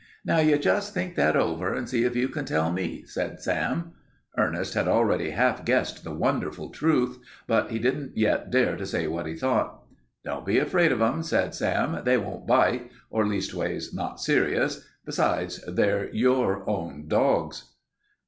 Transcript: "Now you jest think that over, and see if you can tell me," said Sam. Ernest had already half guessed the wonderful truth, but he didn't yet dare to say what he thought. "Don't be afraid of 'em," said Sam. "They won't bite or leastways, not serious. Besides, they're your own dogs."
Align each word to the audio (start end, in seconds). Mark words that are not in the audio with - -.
"Now 0.25 0.39
you 0.39 0.57
jest 0.57 0.95
think 0.95 1.13
that 1.13 1.35
over, 1.35 1.71
and 1.75 1.87
see 1.87 2.05
if 2.05 2.15
you 2.15 2.27
can 2.27 2.43
tell 2.43 2.71
me," 2.71 3.03
said 3.05 3.39
Sam. 3.39 3.91
Ernest 4.35 4.73
had 4.73 4.87
already 4.87 5.29
half 5.29 5.63
guessed 5.63 6.03
the 6.03 6.11
wonderful 6.11 6.71
truth, 6.71 7.19
but 7.45 7.69
he 7.69 7.77
didn't 7.77 8.17
yet 8.17 8.49
dare 8.49 8.75
to 8.77 8.85
say 8.87 9.05
what 9.05 9.27
he 9.27 9.35
thought. 9.35 9.83
"Don't 10.25 10.43
be 10.43 10.57
afraid 10.57 10.91
of 10.91 11.03
'em," 11.03 11.21
said 11.21 11.53
Sam. 11.53 12.01
"They 12.03 12.17
won't 12.17 12.47
bite 12.47 12.89
or 13.11 13.27
leastways, 13.27 13.93
not 13.93 14.19
serious. 14.19 14.83
Besides, 15.05 15.63
they're 15.71 16.09
your 16.11 16.67
own 16.67 17.07
dogs." 17.07 17.65